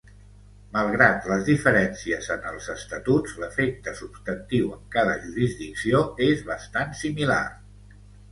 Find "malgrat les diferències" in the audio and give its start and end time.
0.75-2.29